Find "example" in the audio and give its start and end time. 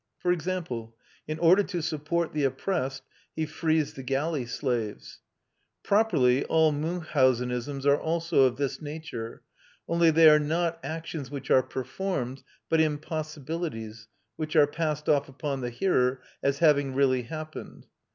0.31-0.95